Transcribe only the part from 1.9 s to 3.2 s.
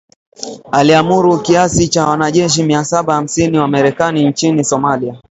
wanajeshi mia saba